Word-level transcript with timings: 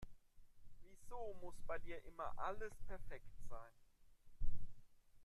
Wieso 0.81 1.35
muss 1.43 1.53
bei 1.67 1.77
dir 1.77 2.03
immer 2.05 2.33
alles 2.39 2.73
perfekt 2.87 3.29
sein? 3.47 3.71